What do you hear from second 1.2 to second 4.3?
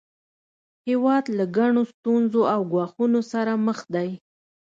له ګڼو ستونزو او ګواښونو سره مخ دی